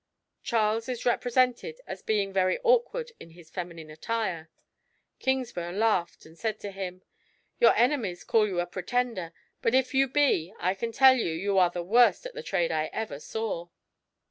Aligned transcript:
Charles 0.41 0.89
is 0.89 1.05
represented 1.05 1.79
as 1.85 2.01
being 2.01 2.33
very 2.33 2.57
awkward 2.63 3.11
in 3.19 3.29
his 3.29 3.51
feminine 3.51 3.91
attire: 3.91 4.49
Kingsburgh 5.19 5.75
laughed 5.75 6.25
and 6.25 6.35
said 6.35 6.59
to 6.61 6.71
him. 6.71 7.03
"Your 7.59 7.75
enemies 7.75 8.23
call 8.23 8.47
you 8.47 8.59
a 8.59 8.65
Pretender; 8.65 9.31
but 9.61 9.75
if 9.75 9.93
you 9.93 10.07
be, 10.07 10.55
I 10.59 10.73
can 10.73 10.91
tell 10.91 11.13
you, 11.15 11.31
you 11.31 11.59
are 11.59 11.69
the 11.69 11.83
worst 11.83 12.25
at 12.25 12.33
the 12.33 12.41
trade 12.41 12.71
I 12.71 12.87
ever 12.87 13.19
saw." 13.19 13.69